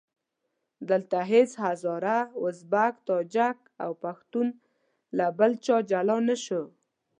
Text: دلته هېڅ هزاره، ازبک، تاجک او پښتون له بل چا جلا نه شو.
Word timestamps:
دلته 0.89 1.17
هېڅ 1.31 1.51
هزاره، 1.63 2.17
ازبک، 2.43 2.93
تاجک 3.07 3.57
او 3.83 3.91
پښتون 4.03 4.47
له 5.17 5.25
بل 5.37 5.51
چا 5.65 5.77
جلا 5.89 6.17
نه 6.29 6.35
شو. 6.43 6.63